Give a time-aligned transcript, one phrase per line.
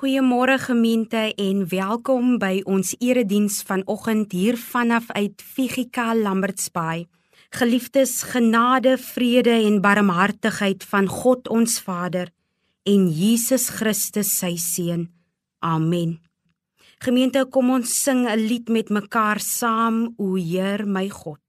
[0.00, 7.04] Goeiemôre gemeente en welkom by ons erediens vanoggend hier vanaf uit Figika Lambertsbaai.
[7.52, 12.32] Geliefdes, genade, vrede en barmhartigheid van God ons Vader
[12.88, 15.10] en Jesus Christus sy seun.
[15.60, 16.16] Amen.
[17.04, 21.44] Gemeente, kom ons sing 'n lied met mekaar saam, o Heer my God.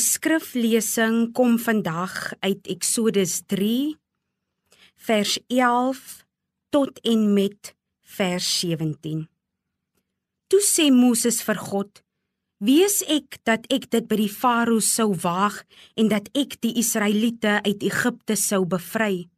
[0.00, 3.98] Ons skriflesing kom vandag uit Eksodus 3
[5.04, 6.00] vers 11
[6.72, 7.74] tot en met
[8.16, 9.26] vers 17.
[10.48, 12.00] Toe sê Moses vir God:
[12.64, 15.60] "Wees ek dat ek dit by die Farao sou waag
[16.00, 19.28] en dat ek die Israeliete uit Egipte sou bevry?"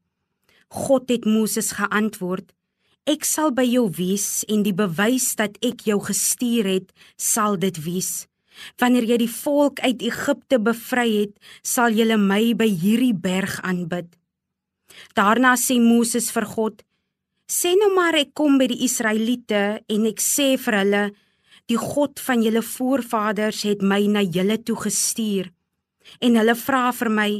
[0.86, 2.54] God het Moses geantwoord:
[3.10, 7.82] "Ek sal by jou wees en die bewys dat ek jou gestuur het, sal dit
[7.82, 8.28] wees."
[8.80, 14.10] Wanneer jy die volk uit Egipte bevry het, sal julle my by hierdie berg aanbid.
[15.16, 16.82] Daarna sê Moses vir God:
[17.48, 21.04] Sê nou maar ek kom by die Israeliete en ek sê vir hulle:
[21.68, 25.50] Die God van julle voorvaders het my na julle toe gestuur.
[26.20, 27.30] En hulle vra vir my: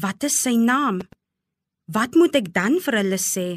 [0.00, 1.00] Wat is sy naam?
[1.90, 3.48] Wat moet ek dan vir hulle sê?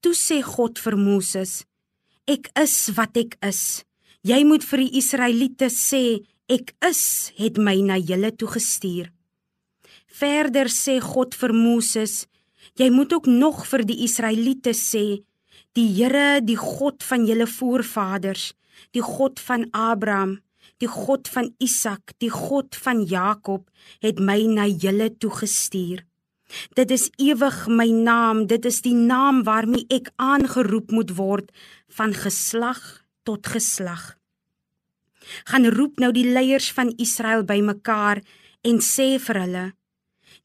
[0.00, 1.64] Toe sê God vir Moses:
[2.28, 3.82] Ek is wat ek is.
[4.20, 9.08] Jy moet vir die Israeliete sê, ek is het my na julle toe gestuur.
[10.12, 12.26] Verder sê God vir Moses,
[12.76, 15.22] jy moet ook nog vir die Israeliete sê,
[15.72, 18.50] die Here, die God van julle voorvaders,
[18.92, 20.36] die God van Abraham,
[20.84, 23.70] die God van Isak, die God van Jakob,
[24.04, 26.04] het my na julle toe gestuur.
[26.76, 31.54] Dit is ewig my naam, dit is die naam waarmee ek aangeroep moet word
[31.96, 32.99] van geslag
[33.30, 34.16] tot geslag.
[35.50, 38.22] Gaan roep nou die leiers van Israel bymekaar
[38.66, 39.66] en sê vir hulle: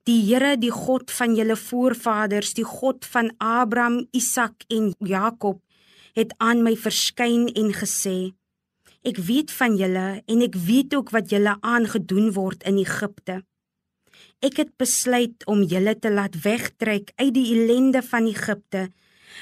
[0.05, 5.61] Die Here, die God van julle voorvaders, die God van Abraham, Isak en Jakob,
[6.13, 8.35] het aan my verskyn en gesê:
[9.05, 13.41] Ek weet van julle en ek weet ook wat julle aangedoen word in Egipte.
[14.45, 18.89] Ek het besluit om julle te laat wegtrek uit die ellende van Egipte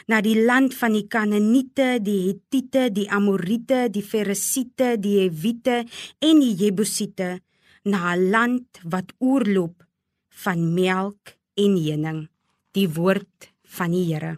[0.07, 5.83] na die land van die Kanaaniete, die Hittite, die Amorite, die Ferisiete, die Hewite
[6.19, 7.39] en die Jebusiete,
[7.83, 9.83] na 'n land wat oorloop
[10.29, 12.29] van melk en honing,
[12.71, 14.37] die woord van die Here.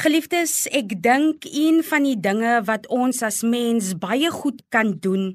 [0.00, 5.34] Geliefdes, ek dink een van die dinge wat ons as mens baie goed kan doen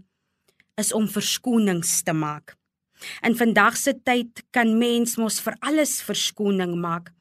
[0.81, 2.55] is om verskonings te maak.
[3.21, 7.11] In vandag se tyd kan mens mos vir alles verskoning maak.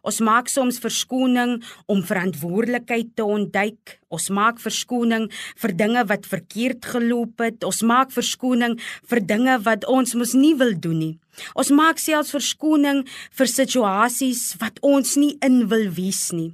[0.00, 3.98] Ons maak soms verskoning om verantwoordelikheid te ontduik.
[4.08, 5.28] Ons maak verskoning
[5.60, 7.64] vir dinge wat verkeerd geloop het.
[7.64, 8.78] Ons maak verskoning
[9.10, 11.14] vir dinge wat ons mos nie wil doen nie.
[11.56, 13.04] Ons maak selfs verskoning
[13.36, 16.52] vir situasies wat ons nie in wil wees nie.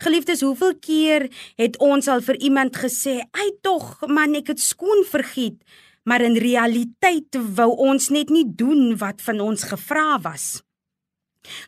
[0.00, 1.26] Geliefdes, hoeveel keer
[1.60, 5.62] het ons al vir iemand gesê, "Ai tog, man, ek het skoon vergiet."
[6.04, 10.62] Maar in realiteit wou ons net nie doen wat van ons gevra was.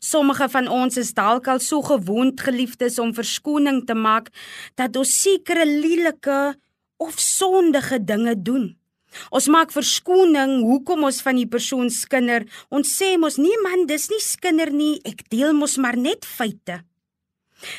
[0.01, 4.33] Sommige van ons is dalk al so gewoond geliefdes om verskoning te maak
[4.79, 6.57] dat ons sekere lelike
[6.99, 8.75] of sondige dinge doen.
[9.33, 12.45] Ons maak verskoning hoekom ons van die persoon skinder.
[12.69, 16.83] Ons sê mos nee man, dis nie skinder nie, ek deel mos maar net feite.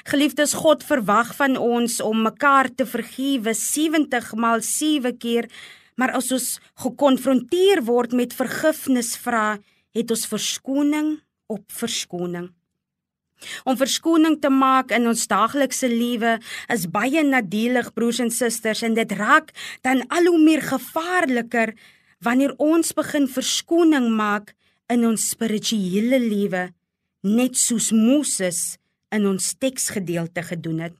[0.09, 5.47] Geliefdes, God verwag van ons om mekaar te vergewe 70 maal 7 keer,
[5.95, 6.49] maar as ons
[6.83, 9.59] gekonfronteer word met vergifnis vra,
[9.95, 11.17] het ons verskoning
[11.49, 12.49] op verskoning.
[13.63, 16.37] Om verskoning te maak in ons daaglikse lewe
[16.73, 19.53] is baie nadelig broers en susters en dit raak
[19.85, 21.73] dan al hoe meer gevaarliker
[22.25, 24.53] wanneer ons begin verskoning maak
[24.91, 26.67] in ons spirituele lewe
[27.23, 28.77] net soos Moses
[29.15, 30.95] in ons teksgedeelte gedoen het.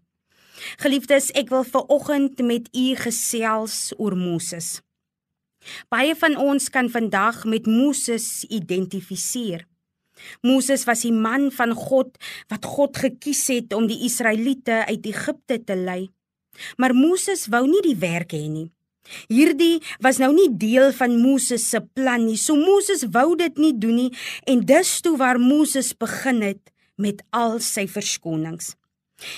[0.80, 4.80] Geliefdes, ek wil ver oggend met u gesels oor Moses.
[5.92, 9.66] Baie van ons kan vandag met Moses identifiseer.
[10.46, 12.18] Moses was die man van God
[12.52, 16.10] wat God gekies het om die Israeliete uit Egipte te lei.
[16.78, 18.70] Maar Moses wou nie die werk hê nie.
[19.32, 22.38] Hierdie was nou nie deel van Moses se plan nie.
[22.38, 24.10] So Moses wou dit nie doen nie
[24.50, 28.76] en dis toe waar Moses begin het met al sy verskonings.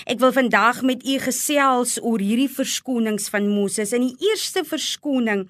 [0.06, 3.92] Ek wil vandag met u gesels oor hierdie verskonings van Moses.
[3.92, 5.48] En die eerste verskoning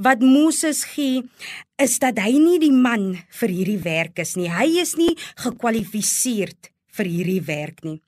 [0.00, 1.22] wat Moses gee,
[1.80, 4.50] is dat hy nie die man vir hierdie werk is nie.
[4.52, 6.54] Hy is nie gekwalifiseer
[6.96, 8.00] vir hierdie werk nie.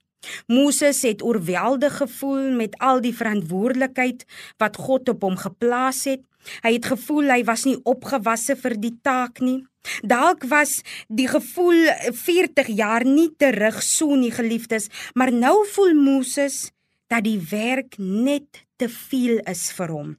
[0.47, 4.27] Moses het oorweldig gevoel met al die verantwoordelikheid
[4.63, 6.23] wat God op hom geplaas het.
[6.63, 9.63] Hy het gevoel hy was nie opgewasse vir die taak nie.
[10.03, 16.71] Dalk was die gevoel 40 jaar nie terug so nie geliefdes, maar nou voel Moses
[17.11, 20.13] dat die werk net te veel is vir hom.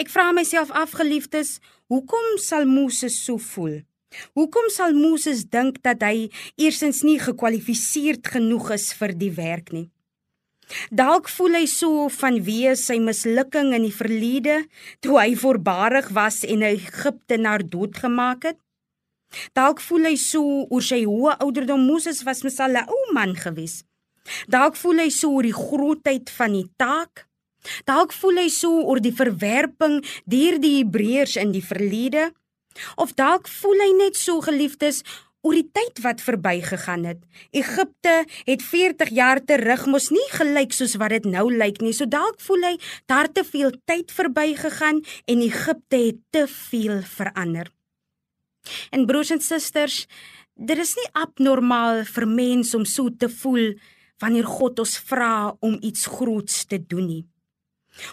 [0.00, 1.58] Ek vra myself af geliefdes,
[1.92, 3.82] hoekom sal Moses so voel?
[4.34, 9.88] Hoekom sal Moses dink dat hy eersins nie gekwalifiseerd genoeg is vir die werk nie?
[10.92, 14.62] Dalk voel hy so vanweë sy mislukking in die verlede
[15.04, 18.58] toe hy voorbarig was en Egipte na dood gemaak het.
[19.56, 23.34] Dalk voel hy so oor sy hoë ouderdom Moses was mos al 'n ou man
[23.36, 23.84] gewees.
[24.48, 27.26] Dalk voel hy so oor die grootheid van die taak.
[27.84, 32.32] Dalk voel hy so oor die verwerping deur die Hebreërs in die verlede.
[32.96, 35.02] Of dalk voel hy net so geliefdes
[35.48, 37.20] oor die tyd wat verbygegaan het.
[37.56, 41.94] Egipte het 40 jaar terug mos nie gelyk soos wat dit nou lyk nie.
[41.96, 42.74] So dalk voel hy
[43.08, 47.72] daar te veel tyd verbygegaan en Egipte het te veel verander.
[48.92, 50.02] En broers en susters,
[50.54, 53.72] dit is nie abnormaal vir mens om so te voel
[54.20, 57.24] wanneer God ons vra om iets groots te doen nie.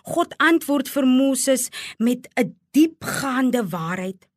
[0.08, 4.30] God antwoord vir Moses met 'n diepgaande waarheid.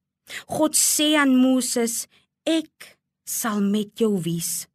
[0.47, 2.07] God sê aan Moses
[2.49, 2.97] ek
[3.28, 4.67] sal met jou wees.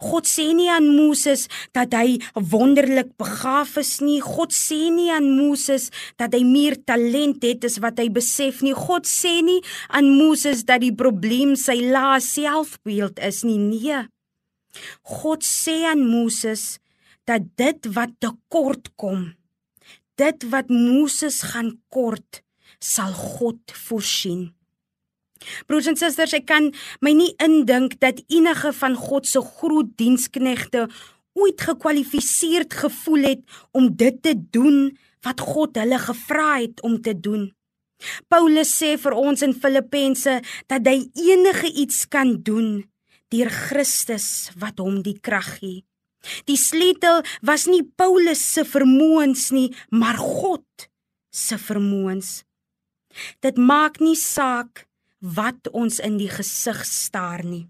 [0.00, 1.46] God sê nie aan Moses
[1.76, 4.18] dat hy wonderlik begaaf is nie.
[4.20, 5.88] God sê nie aan Moses
[6.20, 8.74] dat hy meer talent het as wat hy besef nie.
[8.76, 13.58] God sê nie aan Moses dat die probleem sy lae selfbeeld is nie.
[13.60, 14.04] Nee.
[15.16, 16.78] God sê aan Moses
[17.28, 19.32] dat dit wat tekort kom,
[20.18, 22.42] dit wat Moses gaan kort,
[22.80, 24.50] sal God voorsien.
[25.66, 26.68] Broers en susters, ek kan
[27.04, 30.86] my nie indink dat enige van God se groot diensknegte
[31.38, 34.90] ooit gekwalifiseerd gevoel het om dit te doen
[35.24, 37.50] wat God hulle gevra het om te doen.
[38.32, 40.38] Paulus sê vir ons in Filippense
[40.72, 42.80] dat hy enige iets kan doen
[43.30, 45.84] deur Christus wat hom die krag gee.
[46.48, 50.88] Die sleutel was nie Paulus se vermoëns nie, maar God
[51.32, 52.42] se vermoëns.
[53.44, 54.86] Dit maak nie saak
[55.20, 57.68] wat ons in die gesig staar nie.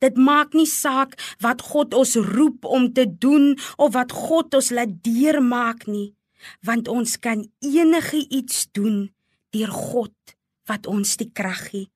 [0.00, 4.70] Dit maak nie saak wat God ons roep om te doen of wat God ons
[4.70, 6.14] laat deurmaak nie
[6.66, 9.08] want ons kan enige iets doen
[9.56, 10.36] deur God
[10.68, 11.88] wat ons die krag gee.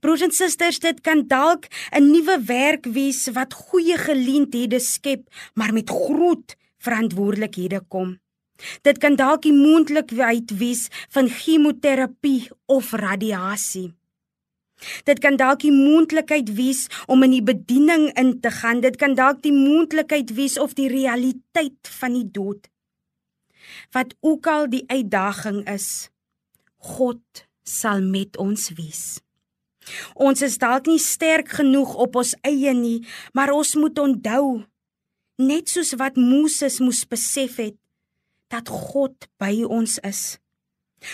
[0.00, 5.72] Broers en susters, dit kan dalk 'n nuwe werk wees wat goeie geleenthede skep, maar
[5.72, 8.18] met groot verantwoordelikhede kom.
[8.82, 13.92] Dit kan dalk die moontlikheid wees van chemoterapie of radiasie.
[15.08, 18.82] Dit kan dalk die moontlikheid wees om in die bediening in te gaan.
[18.84, 22.68] Dit kan dalk die moontlikheid wees of die realiteit van die dood
[23.94, 26.10] wat ook al die uitdaging is,
[26.76, 29.04] God sal met ons wees.
[30.14, 33.04] Ons is dalk nie sterk genoeg op ons eie nie,
[33.36, 34.64] maar ons moet onthou
[35.40, 37.76] net soos wat Moses moes besef het
[38.52, 40.38] dat God by ons is.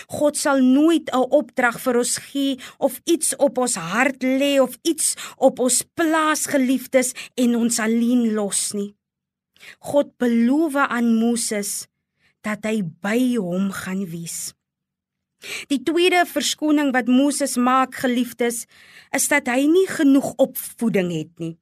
[0.07, 4.77] God sal nooit 'n opdrag vir ons gee of iets op ons hart lê of
[4.81, 8.95] iets op ons plaas geliefdes en ons alleen los nie.
[9.79, 11.87] God beloof aan Moses
[12.41, 14.53] dat hy by hom gaan wees.
[15.69, 18.65] Die tweede verskoning wat Moses maak, geliefdes,
[19.11, 21.60] is dat hy nie genoeg opvoeding het nie.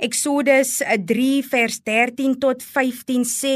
[0.00, 3.54] Eksodus 3 vers 13 tot 15 sê: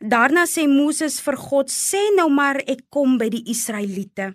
[0.00, 4.34] Daarna sê Moses vir God: "Sê nou maar ek kom by die Israeliete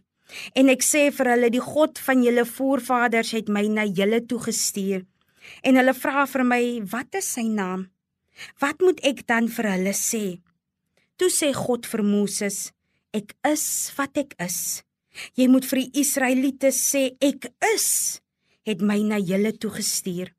[0.56, 4.40] en ek sê vir hulle die God van julle voorvaders het my na julle toe
[4.40, 5.06] gestuur."
[5.64, 7.90] En hulle vra vir my: "Wat is sy naam?
[8.60, 10.42] Wat moet ek dan vir hulle sê?"
[11.18, 12.72] Toe sê God vir Moses:
[13.14, 14.84] Ek is wat ek is.
[15.36, 18.22] Jy moet vir die Israeliete sê ek is
[18.64, 20.32] het my na julle toe gestuur.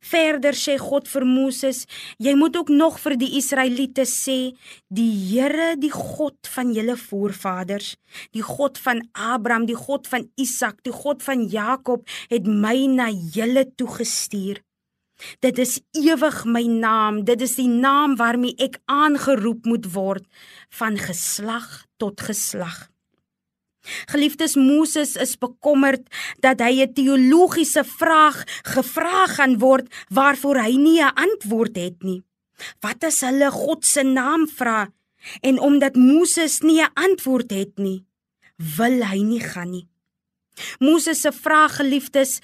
[0.00, 1.84] Verder sê God vir Moses:
[2.18, 4.54] Jy moet ook nog vir die Israeliete sê:
[4.88, 7.96] Die Here, die God van julle voorvaders,
[8.32, 13.10] die God van Abraham, die God van Isak, die God van Jakob het my na
[13.10, 14.62] julle toe gestuur.
[15.40, 20.26] Dit is ewig my naam, dit is die naam waarmee ek aangeroep moet word
[20.78, 22.91] van geslag tot geslag.
[23.82, 26.06] Geliefdes Moses is bekommerd
[26.40, 32.22] dat hy 'n teologiese vraag gevra gaan word waarvoor hy nie 'n antwoord het nie.
[32.80, 34.92] Wat as hulle God se naam vra
[35.40, 38.04] en omdat Moses nie 'n antwoord het nie,
[38.56, 39.88] wil hy nie gaan nie.
[40.78, 42.40] Moses se vraag geliefdes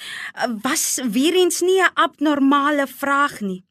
[0.63, 3.65] was weer eens nie 'n abnormale vraag nie.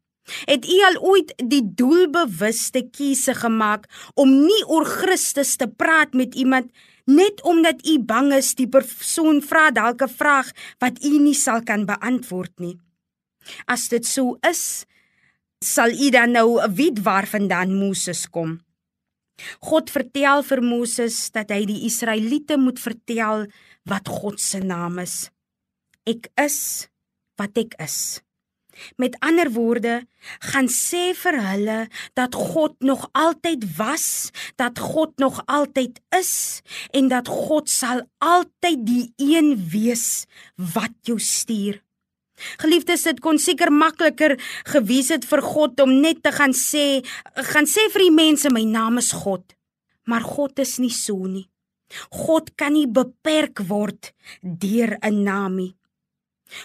[0.45, 6.35] Het u al ooit die doelbewuste keuse gemaak om nie oor Christus te praat met
[6.35, 6.71] iemand
[7.07, 11.63] net omdat u bang is die persoon vra dalk 'n vraag wat u nie sal
[11.63, 12.77] kan beantwoord nie?
[13.65, 14.85] As dit so is,
[15.63, 18.59] sal u dan nou weet waarvandaan Moses kom.
[19.61, 23.47] God vertel vir Moses dat hy die Israeliete moet vertel
[23.85, 25.29] wat God se naam is.
[26.05, 26.89] Ek is
[27.37, 28.21] wat ek is.
[28.97, 30.01] Met ander woorde,
[30.51, 31.79] gaan sê vir hulle
[32.13, 38.85] dat God nog altyd was, dat God nog altyd is en dat God sal altyd
[38.85, 41.81] die een wees wat jou stuur.
[42.61, 44.35] Geliefdes, dit kon seker makliker
[44.69, 47.01] gewees het vir God om net te gaan sê,
[47.53, 49.55] gaan sê vir die mense my naam is God.
[50.07, 51.47] Maar God is nie so nie.
[52.13, 55.75] God kan nie beperk word deur 'n naam nie.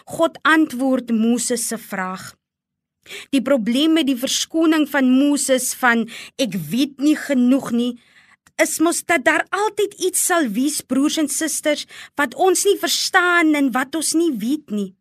[0.05, 2.33] God antwoord Moses se vraag.
[3.35, 6.07] Die probleem met die verskoning van Moses van
[6.39, 7.93] ek weet nie genoeg nie
[8.63, 11.87] is mos dat daar altyd iets sal wees broers en susters
[12.21, 14.93] wat ons nie verstaan en wat ons nie weet nie.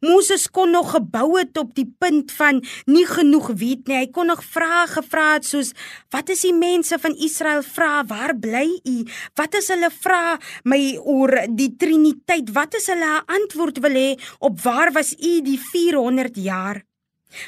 [0.00, 3.98] Moses kon nog gebou het op die punt van nie genoeg weet nie.
[4.02, 5.72] Hy kon nog vrae gevra het soos
[6.14, 8.96] wat is die mense van Israel vra waar bly u?
[9.38, 12.52] Wat is hulle vra my oor die Triniteit?
[12.56, 16.82] Wat is hulle antwoord wil hê op waar was u die 400 jaar?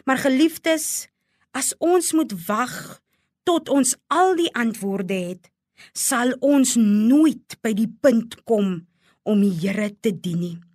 [0.04, 1.08] Maar geliefdes,
[1.56, 3.00] as ons moet wag
[3.48, 5.48] tot ons al die antwoorde het,
[5.96, 8.76] sal ons nooit by die punt kom
[9.24, 10.69] om die Here te dien nie.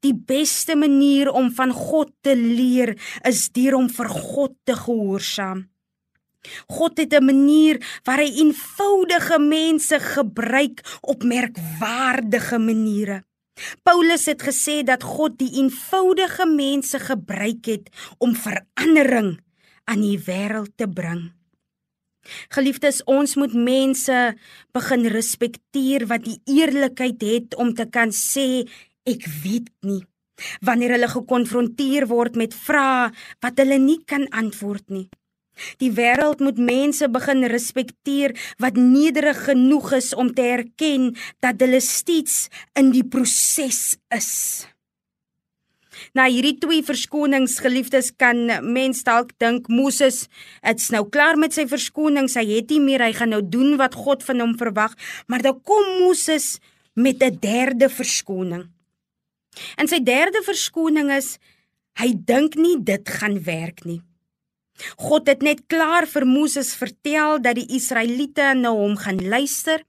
[0.00, 2.96] Die beste manier om van God te leer
[3.28, 5.66] is deur om vir God te gehoorsaam.
[6.66, 13.24] God het 'n manier waar hy eenvoudige mense gebruik op merkwaardige maniere.
[13.82, 19.40] Paulus het gesê dat God die eenvoudige mense gebruik het om verandering
[19.84, 21.32] aan die wêreld te bring.
[22.48, 24.34] Geliefdes, ons moet mense
[24.74, 28.66] begin respekteer wat die eerlikheid het om te kan sê
[29.06, 30.02] ek weet nie.
[30.60, 35.08] Wanneer hulle gekonfronteer word met vrae wat hulle nie kan antwoord nie.
[35.80, 41.80] Die wêreld moet mense begin respekteer wat nederig genoeg is om te erken dat hulle
[41.80, 42.46] steeds
[42.76, 44.32] in die proses is.
[46.12, 50.26] Na hierdie twee verskonings geliefdes kan mens dalk dink Moses
[50.60, 53.96] it's nou klaar met sy verskonings, hy het nie meer hy gaan nou doen wat
[53.96, 54.92] God van hom verwag,
[55.26, 56.58] maar dan kom Moses
[56.92, 58.75] met 'n derde verskoning.
[59.76, 61.36] En sy derde verskoning is
[62.00, 64.02] hy dink nie dit gaan werk nie.
[65.00, 69.80] God het net klaar vir Moses vertel dat die Israeliete na hom gaan luister.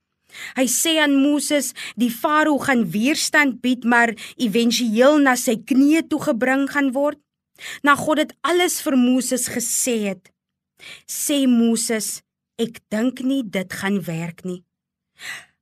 [0.55, 6.21] Hy sê aan Moses, die Farao gaan weerstand bied, maar éventueel na sy knieë toe
[6.29, 7.19] gebring gaan word.
[7.83, 10.31] Na God het alles vir Moses gesê het.
[11.09, 12.21] Sê Moses,
[12.61, 14.61] ek dink nie dit gaan werk nie.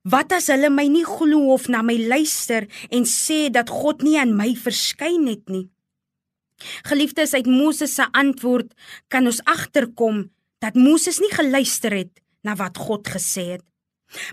[0.06, 4.20] Wat as hulle my nie glo of na my luister en sê dat God nie
[4.22, 5.66] aan my verskyn het nie?
[6.86, 8.70] Geliefdes uit Moses se antwoord
[9.10, 10.28] kan ons agterkom
[10.62, 13.66] dat Moses nie geluister het na wat God gesê het.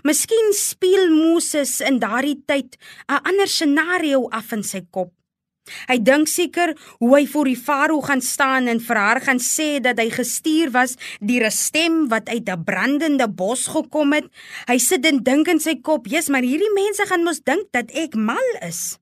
[0.05, 2.77] Miskien speel Moses in daardie tyd
[3.09, 5.11] 'n ander scenario af in sy kop.
[5.87, 9.79] Hy dink seker hoe hy voor die farao gaan staan en vir haar gaan sê
[9.83, 14.27] dat hy gestuur was deur 'n stem wat uit 'n brandende bos gekom het.
[14.67, 17.91] Hy sit en dink in sy kop: "Jesus, maar hierdie mense gaan mos dink dat
[17.91, 18.99] ek mal is."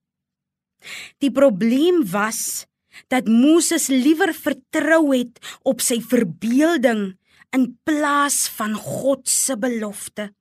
[1.19, 2.65] Die probleem was
[3.07, 7.17] dat Moses liewer vertrou het op sy verbeelding
[7.55, 10.31] in plaas van God se belofte.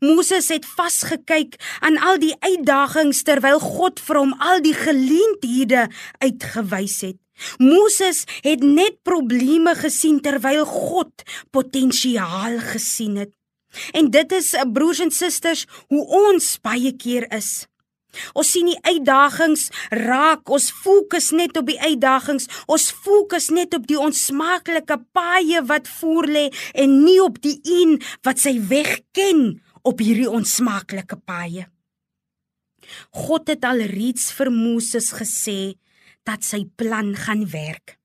[0.00, 5.88] Moses het vasgekyk aan al die uitdagings terwyl God vir hom al die geleenthede
[6.22, 7.18] uitgewys het.
[7.58, 13.32] Moses het net probleme gesien terwyl God potensiaal gesien het.
[13.96, 17.66] En dit is broers en susters hoe ons baie keer is.
[18.36, 19.68] Ons sien die uitdagings
[20.04, 22.48] raak, ons fokus net op die uitdagings.
[22.68, 27.98] Ons fokus net op die onsmaaklike paaie wat voor lê en nie op die een
[28.26, 31.66] wat sy weg ken op hierdie onsmaaklike paaie.
[33.10, 35.74] God het al reeds vir Moses gesê
[36.28, 37.96] dat sy plan gaan werk.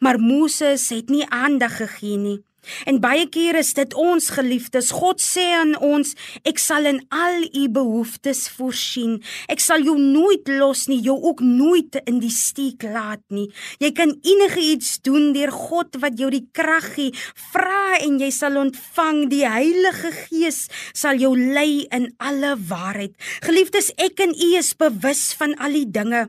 [0.00, 2.40] Maar Moses het nie aandag gegee nie.
[2.86, 4.90] En baie keer is dit ons geliefdes.
[4.94, 6.14] God sê aan ons,
[6.48, 9.18] ek sal in al u behoeftes voorsien.
[9.52, 13.48] Ek sal jou nooit los nie, jou ook nooit in die steek laat nie.
[13.82, 17.14] Jy kan enige iets doen deur God wat jou die krag gee.
[17.52, 19.24] Vra en jy sal ontvang.
[19.32, 23.16] Die Heilige Gees sal jou lei in alle waarheid.
[23.46, 26.28] Geliefdes, ek en u is bewus van al die dinge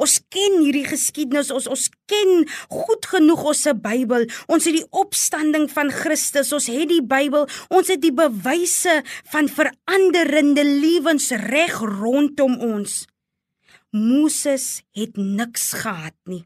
[0.00, 4.28] Ons ken hierdie geskiedenis, ons ons ken goed genoeg ons se Bybel.
[4.46, 9.00] Ons het die opstanding van Christus, ons het die Bybel, ons het die bewyse
[9.32, 13.04] van veranderende lewens reg rondom ons.
[13.94, 16.44] Moses het niks gehad nie.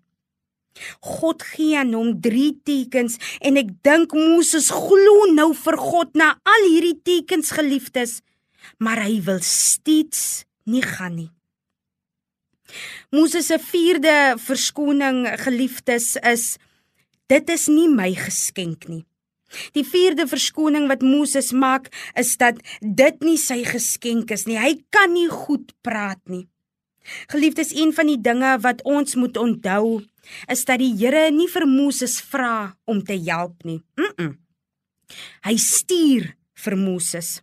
[1.02, 6.34] God gee aan hom 3 tekens en ek dink Moses glo nou vir God na
[6.46, 8.20] al hierdie tekens geliefdes,
[8.78, 11.32] maar hy wil steeds nie gaan nie.
[13.10, 16.56] Moses se vierde verskoning geliefdes is
[17.28, 19.04] dit is nie my geskenk nie.
[19.72, 21.88] Die vierde verskoning wat Moses maak
[22.20, 24.58] is dat dit nie sy geskenk is nie.
[24.60, 26.46] Hy kan nie goed praat nie.
[27.32, 30.02] Geliefdes, een van die dinge wat ons moet onthou
[30.52, 33.80] is dat die Here nie vir Moses vra om te help nie.
[33.96, 34.36] Mm -mm.
[35.48, 37.40] Hy stuur vir Moses.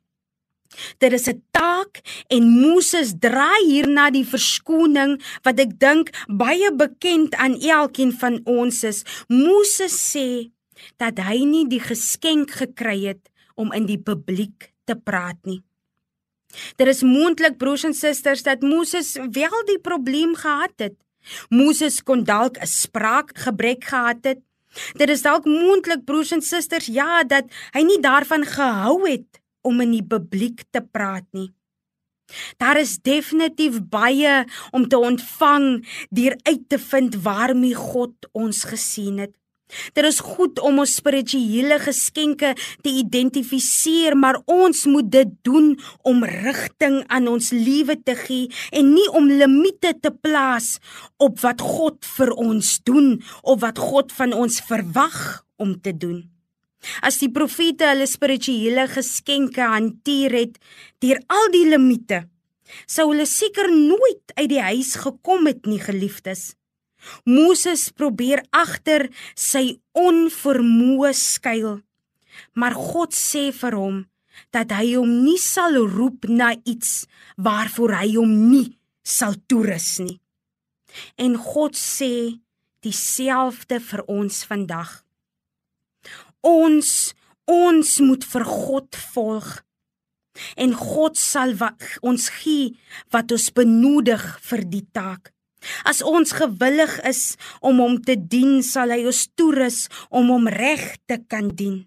[0.97, 7.35] Dit is 'n taak en Moses draai hierna die verskoning wat ek dink baie bekend
[7.35, 9.03] aan elkeen van ons is.
[9.27, 10.51] Moses sê
[10.97, 15.63] dat hy nie die geskenk gekry het om in die publiek te praat nie.
[16.75, 20.95] Dit is moontlik broers en susters dat Moses wel die probleem gehad het.
[21.49, 24.39] Moses kon dalk 'n spraakgebrek gehad het.
[24.93, 29.81] Dit is dalk moontlik broers en susters ja dat hy nie daarvan gehou het om
[29.81, 31.49] in die publiek te praat nie.
[32.57, 39.19] Daar is definitief baie om te ontvang deur uit te vind waarmee God ons gesien
[39.21, 39.35] het.
[39.97, 42.51] Dit is goed om ons spirituele geskenke
[42.85, 45.71] te identifiseer, maar ons moet dit doen
[46.05, 50.77] om rigting aan ons lewe te gee en nie om limite te plaas
[51.17, 55.19] op wat God vir ons doen of wat God van ons verwag
[55.57, 56.34] om te doen.
[57.05, 60.59] As die profete hulle spirituele geskenke hanteer het
[61.03, 62.25] deur al die limite,
[62.89, 66.53] sou hulle seker nooit uit die huis gekom het nie, geliefdes.
[67.25, 71.79] Moses probeer agter sy onvermoë skuil.
[72.57, 74.03] Maar God sê vir hom
[74.51, 77.05] dat hy hom nie sal roep na iets
[77.39, 78.67] waarvoor hy hom nie
[79.05, 80.17] sal toerus nie.
[81.21, 82.41] En God sê
[82.83, 85.04] dieselfde vir ons vandag.
[86.45, 87.13] Ons
[87.49, 89.47] ons moet vir God volg.
[90.59, 91.55] En God sal
[92.01, 92.73] ons gee
[93.13, 95.31] wat ons benodig vir die taak.
[95.89, 100.83] As ons gewillig is om hom te dien, sal hy ons toerus om hom reg
[101.09, 101.85] te kan dien.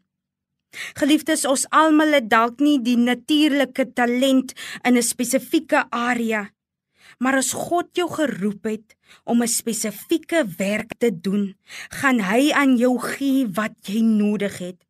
[0.99, 6.49] Geliefdes, ons almal het dalk nie die natuurlike talent in 'n spesifieke area
[7.19, 11.57] Maar as God jou geroep het om 'n spesifieke werk te doen,
[11.89, 14.89] gaan hy aan jou gee wat jy nodig het.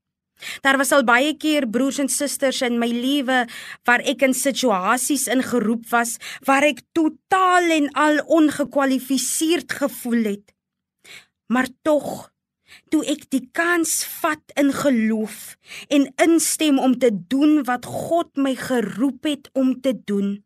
[0.60, 3.46] Daar was al baie keer broers en susters in my lewe
[3.88, 10.54] waar ek in situasies ingeroep was waar ek totaal en al ongekwalifiseerd gevoel het.
[11.46, 12.30] Maar tog,
[12.92, 15.56] toe ek die kans vat in geloof
[15.88, 20.44] en instem om te doen wat God my geroep het om te doen,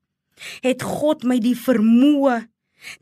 [0.65, 2.43] het God my die vermoë,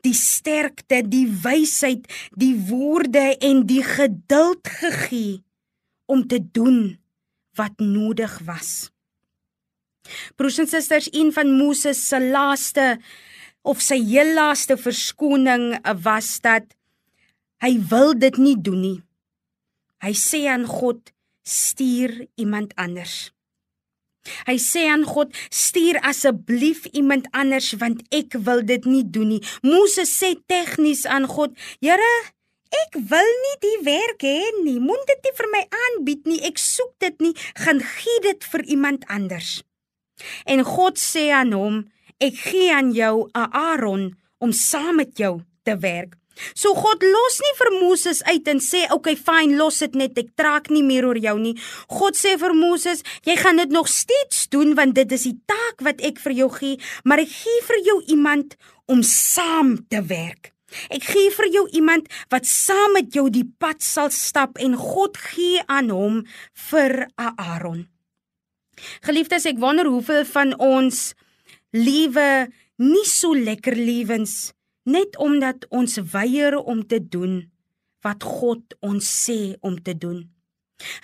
[0.05, 2.05] die sterkte, die wysheid,
[2.37, 5.41] die woorde en die geduld gegee
[6.11, 6.99] om te doen
[7.57, 8.91] wat nodig was.
[10.37, 12.99] Broers en susters, een van Moses se laaste
[13.63, 16.67] of sy heel laaste verskoning was dat
[17.61, 18.99] hy wil dit nie doen nie.
[20.01, 21.13] Hy sê aan God:
[21.45, 23.33] "Stuur iemand anders."
[24.47, 29.43] Hy sê aan God: "Stuur asseblief iemand anders want ek wil dit nie doen nie."
[29.63, 32.15] Moses sê tegnies aan God: "Here,
[32.85, 34.79] ek wil nie die werk hê nie.
[34.81, 36.41] Moet dit nie vir my aanbied nie.
[36.45, 37.35] Ek soek dit nie.
[37.55, 39.63] Gaan gee dit vir iemand anders."
[40.45, 41.91] En God sê aan hom:
[42.21, 46.20] "Ek gee aan jou 'n Aaron om saam met jou te werk."
[46.55, 50.19] So God los nie vir Moses uit en sê, "Oké, okay, fyn, los dit net.
[50.19, 51.55] Ek trek nie meer oor jou nie."
[51.89, 55.81] God sê vir Moses, "Jy gaan dit nog steeds doen want dit is die taak
[55.81, 60.53] wat ek vir jou gee, maar ek gee vir jou iemand om saam te werk."
[60.91, 65.17] Ek gee vir jou iemand wat saam met jou die pad sal stap en God
[65.17, 66.23] gee aan hom
[66.71, 67.89] vir Aaron.
[69.05, 71.13] Geliefdes, ek wonder hoeveel van ons
[71.77, 72.49] lewe
[72.81, 74.53] nie so lekker lewens
[74.85, 77.43] net omdat ons weier om te doen
[78.05, 80.29] wat God ons sê om te doen.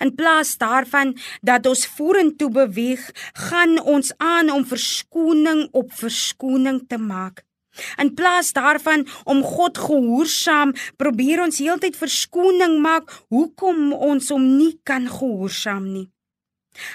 [0.01, 1.13] In plaas daarvan
[1.45, 7.43] dat ons vorentoe beweeg, gaan ons aan om verskoning op verskoning te maak.
[8.01, 14.79] In plaas daarvan om God gehoorsaam, probeer ons heeltyd verskoning maak hoekom ons hom nie
[14.83, 16.07] kan gehoorsaam nie.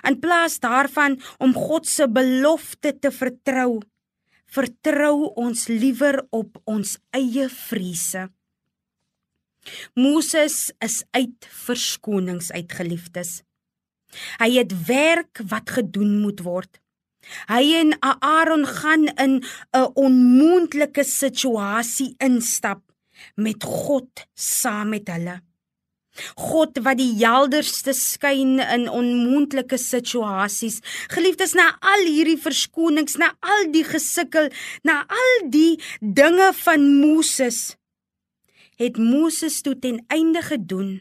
[0.06, 3.80] In plaas daarvan om God se belofte te vertrou,
[4.52, 8.28] vertrou ons liewer op ons eie vrese.
[9.94, 13.42] Moses is uit verskonings uitgeliefdes.
[14.42, 16.80] Hy het werk wat gedoen moet word.
[17.46, 22.82] Hy en Aaron gaan in 'n onmoontlike situasie instap
[23.36, 25.40] met God saam met hulle.
[26.36, 30.80] God wat die helderste skyn in onmoontlike situasies.
[31.12, 34.50] Geliefdes, na al hierdie verskonings, na al die gesukkel,
[34.84, 37.76] na al die dinge van Moses,
[38.80, 41.00] het Moses toe ten einde gedoen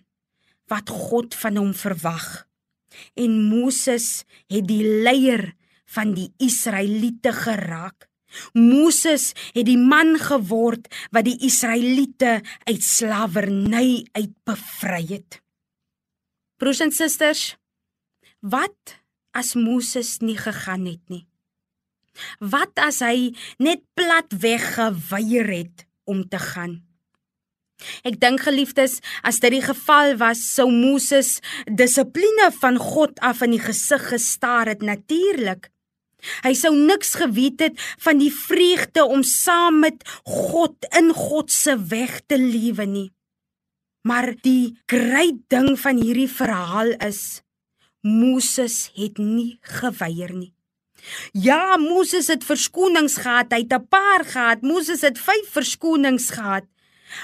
[0.72, 2.46] wat God van hom verwag.
[3.20, 5.52] En Moses het die leier
[5.92, 8.11] van die Israeliete geraak.
[8.54, 15.42] Moses het die man geword wat die Israeliete uit slawerny uit bevry het.
[16.62, 17.56] Broers en susters,
[18.42, 18.98] wat
[19.34, 21.26] as Moses nie gegaan het nie?
[22.40, 26.82] Wat as hy net plat weg geweier het om te gaan?
[28.06, 33.56] Ek dink geliefdes, as dit die geval was, sou Moses dissipline van God af in
[33.56, 35.71] die gesig gestaar het natuurlik.
[36.46, 41.78] Hy sou niks geweet het van die vreugde om saam met God in God se
[41.78, 43.10] weg te lewe nie.
[44.08, 47.42] Maar die groot ding van hierdie verhaal is
[48.02, 50.54] Moses het nie geweier nie.
[51.34, 54.62] Ja, Moses het verskonings gehad, hy het 'n paar gehad.
[54.62, 56.66] Moses het 5 verskonings gehad.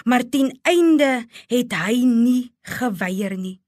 [0.03, 3.61] Maar ten einde het hy nie geweier nie.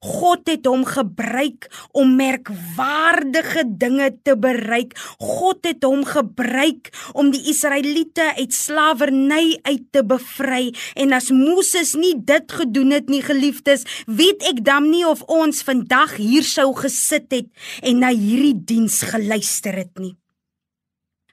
[0.00, 4.94] God het hom gebruik om merkwaardige dinge te bereik.
[5.18, 10.74] God het hom gebruik om die Israeliete uit slawerny uit te bevry.
[10.94, 15.64] En as Moses nie dit gedoen het nie, geliefdes, weet ek dan nie of ons
[15.66, 17.50] vandag hier sou gesit het
[17.82, 20.14] en na hierdie diens geluister het nie.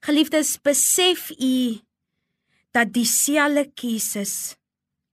[0.02, 1.78] Geliefdes, besef u
[2.74, 4.56] dat dieselfde Jesus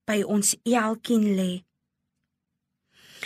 [0.08, 1.67] by ons elkeen lê.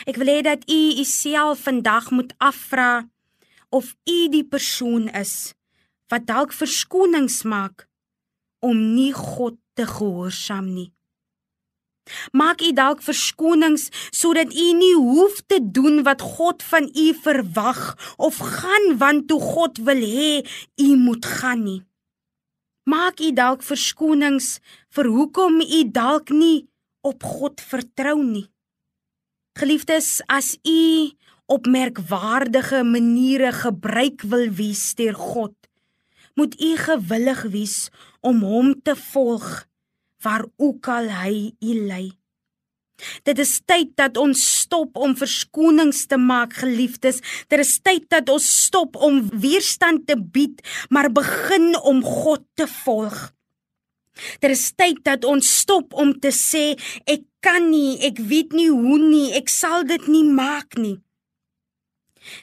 [0.07, 3.09] Ek wil hê dat u uself vandag moet afvra
[3.71, 5.55] of u die persoon is
[6.13, 7.87] wat dalk verskonings maak
[8.61, 10.91] om nie God te gehoorsaam nie.
[12.35, 17.81] Maak u dalk verskonings sodat u nie hoef te doen wat God van u verwag
[18.17, 20.43] of gaan want toe God wil hê
[20.77, 21.83] u moet gaan nie.
[22.85, 24.59] Maak u dalk verskonings
[24.91, 26.67] vir hoekom u dalk nie
[27.01, 28.52] op God vertrou nie.
[29.53, 31.13] Geliefdes, as u
[31.47, 35.53] op merkwaardige maniere gebruik wil wees deur God,
[36.35, 39.67] moet u gewillig wees om hom te volg
[40.25, 42.07] waar ook al hy u lei.
[43.29, 47.21] Dit is tyd dat ons stop om verskonings te maak, geliefdes.
[47.53, 52.69] Dit is tyd dat ons stop om weerstand te bied, maar begin om God te
[52.85, 53.35] volg.
[54.41, 56.73] Dit is tyd dat ons stop om te sê
[57.09, 60.99] ek kan nie, ek weet nie hoe nie, ek sal dit nie maak nie.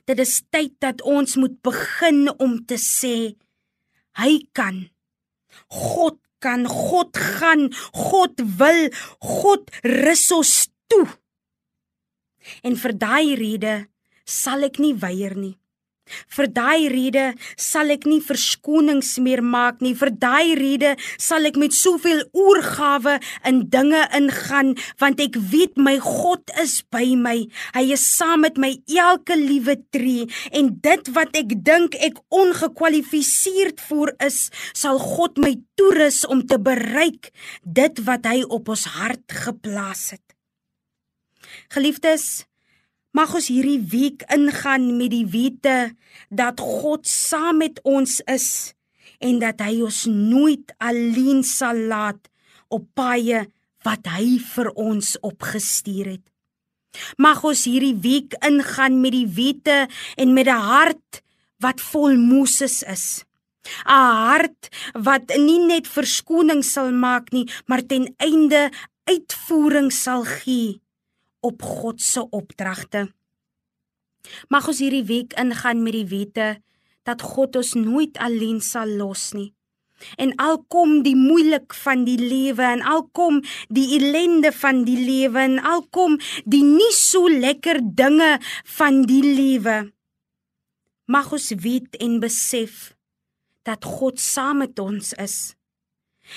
[0.10, 3.36] Dit is tyd dat ons moet begin om te sê
[4.19, 4.89] hy kan.
[5.69, 10.53] God kan God gaan, God wil, God rus ons
[10.91, 11.05] toe.
[12.63, 13.75] En vir daai rede
[14.23, 15.59] sal ek nie weier nie.
[16.36, 17.26] Vir daai rede
[17.58, 19.95] sal ek nie verskonings meer maak nie.
[19.98, 23.19] Vir daai rede sal ek met soveel oorgawe
[23.50, 27.38] in dinge ingaan want ek weet my God is by my.
[27.76, 33.82] Hy is saam met my elke liewe tree en dit wat ek dink ek ongekwalifiseerd
[33.89, 37.32] vir is, sal God my toerus om te bereik
[37.63, 40.26] dit wat hy op ons hart geplaas het.
[41.74, 42.48] Geliefdes,
[43.10, 45.95] Mag ons hierdie week ingaan met die wete
[46.30, 48.76] dat God saam met ons is
[49.17, 52.30] en dat hy ons nooit alleen sal laat
[52.69, 53.48] op paaie
[53.88, 56.26] wat hy vir ons opgestuur het.
[57.17, 61.22] Mag ons hierdie week ingaan met die wete en met 'n hart
[61.65, 63.26] wat vol Moses is.
[63.89, 68.69] 'n Hart wat nie net verskoning sal maak nie, maar ten einde
[69.10, 70.82] uitvoering sal gee
[71.39, 73.08] op God se opdragte.
[74.47, 76.49] Mag ons hierdie week ingaan met die wete
[77.08, 79.54] dat God ons nooit alleen sal los nie.
[80.15, 84.99] En al kom die moeilik van die lewe en al kom die ellende van die
[84.99, 88.38] lewe en al kom die nie so lekker dinge
[88.78, 89.89] van die lewe.
[91.10, 92.93] Mag ons weet en besef
[93.67, 95.59] dat God saam met ons is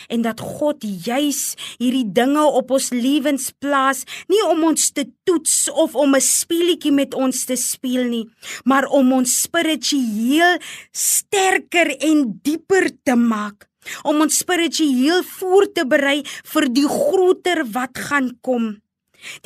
[0.09, 5.71] en dat God juis hierdie dinge op ons lewens plaas nie om ons te toets
[5.71, 8.27] of om 'n speletjie met ons te speel nie
[8.65, 10.59] maar om ons spiritueel
[10.93, 13.69] sterker en dieper te maak.
[14.07, 16.21] Om ons spiritueel voor te berei
[16.55, 18.77] vir die groter wat gaan kom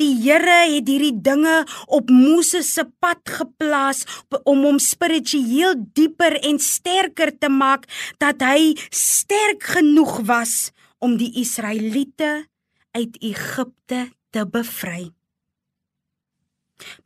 [0.01, 4.03] Die Here het hierdie dinge op Moses se pad geplaas
[4.43, 7.87] om hom spiritueel dieper en sterker te maak
[8.21, 10.71] dat hy sterk genoeg was
[11.03, 12.47] om die Israeliete
[12.97, 15.11] uit Egipte te bevry.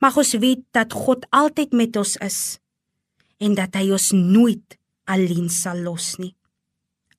[0.04, 2.40] Mag ons weet dat God altyd met ons is
[3.42, 4.78] en dat hy ons nooit
[5.12, 6.36] alleen sal los nie.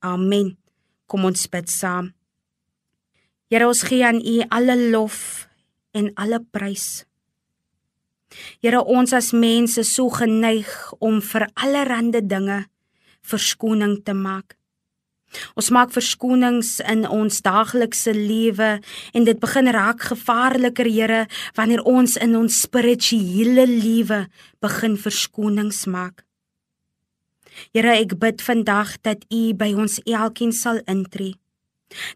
[0.03, 0.55] Amen.
[1.09, 2.13] Kom ons bid saam.
[3.53, 5.45] Here ons gee aan U alle lof
[5.93, 7.03] en alle prys.
[8.65, 12.63] Here ons as mense so geneig om vir allerlei dinge
[13.21, 14.55] verskoning te maak.
[15.53, 18.71] Ons maak verskonings in ons daaglikse lewe
[19.13, 21.21] en dit begin raak gevaarliker Here
[21.53, 24.23] wanneer ons in ons spirituele lewe
[24.65, 26.25] begin verskonings maak.
[27.69, 31.37] Here ek bid vandag dat U by ons elkeen sal intree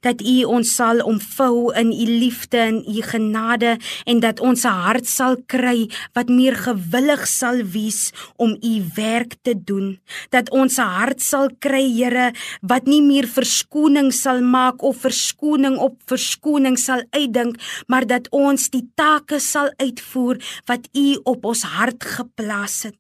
[0.02, 4.80] dat u ons sal omvou in u liefde en u genade en dat ons 'n
[4.86, 10.00] hart sal kry wat meer gewillig sal wees om u werk te doen.
[10.30, 15.78] Dat ons 'n hart sal kry Here wat nie meer verskoning sal maak of verskoning
[15.78, 21.64] op verskoning sal uitdink maar dat ons die take sal uitvoer wat u op ons
[21.64, 22.98] hart geplaas het.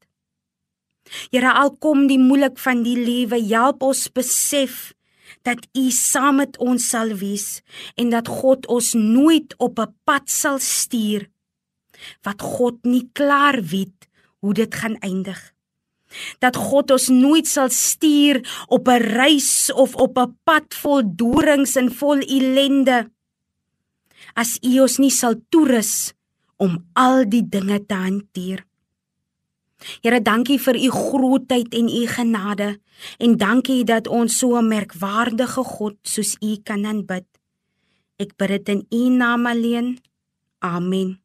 [1.31, 4.96] Here al kom die moeilik van die lewe help ons besef
[5.47, 7.61] dat U saam met ons sal wees
[7.95, 11.29] en dat God ons nooit op 'n pad sal stuur
[12.21, 15.39] wat God nie klaar weet hoe dit gaan eindig.
[16.39, 21.75] Dat God ons nooit sal stuur op 'n reis of op 'n pad vol dorings
[21.75, 23.09] en vol ellende
[24.33, 26.13] as U ons nie sal toerus
[26.57, 28.66] om al die dinge te hanteer.
[30.01, 32.79] Here, dankie vir u grootheid en u genade
[33.17, 37.25] en dankie dat ons so 'n merkwaardige God soos u kan aanbid.
[38.17, 39.99] Ek bid dit in U naam alleen.
[40.59, 41.19] Amen.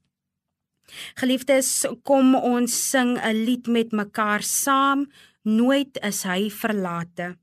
[1.15, 5.09] Geliefdes, kom ons sing 'n lied met mekaar saam.
[5.43, 7.37] Nooit is hy verlate.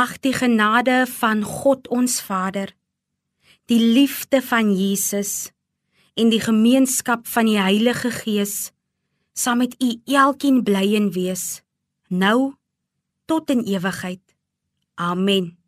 [0.00, 2.70] Mag die genade van God ons Vader,
[3.68, 5.50] die liefde van Jesus
[6.16, 8.70] en die gemeenskap van die Heilige Gees
[9.36, 11.44] saam met u elkeen bly en wees
[12.08, 12.54] nou
[13.28, 14.24] tot in ewigheid.
[14.96, 15.59] Amen.